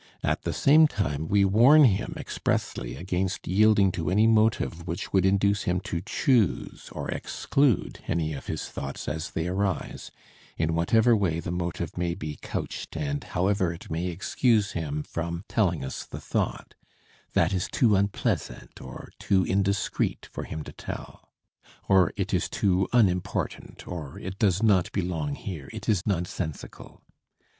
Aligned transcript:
At 0.23 0.41
the 0.45 0.51
same 0.51 0.87
time, 0.87 1.27
we 1.27 1.45
warn 1.45 1.83
him 1.83 2.15
expressly 2.17 2.95
against 2.95 3.47
yielding 3.47 3.91
to 3.91 4.09
any 4.09 4.25
motive 4.25 4.87
which 4.87 5.13
would 5.13 5.27
induce 5.27 5.65
him 5.65 5.79
to 5.81 6.01
choose 6.01 6.89
or 6.91 7.07
exclude 7.11 7.99
any 8.07 8.33
of 8.33 8.47
his 8.47 8.67
thoughts 8.67 9.07
as 9.07 9.29
they 9.29 9.45
arise, 9.45 10.09
in 10.57 10.73
whatever 10.73 11.15
way 11.15 11.39
the 11.39 11.51
motive 11.51 11.99
may 11.99 12.15
be 12.15 12.39
couched 12.41 12.97
and 12.97 13.23
however 13.25 13.71
it 13.71 13.91
may 13.91 14.07
excuse 14.07 14.71
him 14.71 15.03
from 15.03 15.45
telling 15.47 15.85
us 15.85 16.03
the 16.03 16.19
thought: 16.19 16.73
"that 17.33 17.53
is 17.53 17.67
too 17.67 17.95
unpleasant," 17.95 18.81
or 18.81 19.11
"too 19.19 19.43
indiscreet" 19.45 20.27
for 20.31 20.45
him 20.45 20.63
to 20.63 20.71
tell; 20.73 21.29
or 21.87 22.11
"it 22.17 22.33
is 22.33 22.49
too 22.49 22.87
unimportant," 22.91 23.87
or 23.87 24.17
"it 24.17 24.39
does 24.39 24.63
not 24.63 24.91
belong 24.93 25.35
here," 25.35 25.69
"it 25.71 25.87
is 25.87 26.07
nonsensical." 26.07 27.03